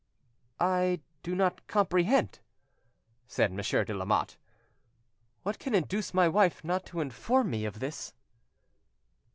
[0.59, 2.39] "I do not comprehend,"
[3.27, 4.35] said Monsieur de Lamotte.
[5.43, 8.11] "What can induce my wife not to inform me of this?"